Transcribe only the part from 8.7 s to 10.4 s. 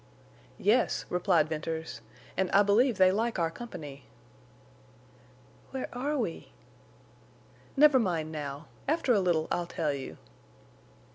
After a little I'll tell you."